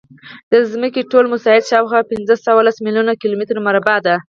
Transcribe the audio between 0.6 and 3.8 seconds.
ځمکې ټول مساحت شاوخوا پینځهسوهلس میلیونه کیلومتره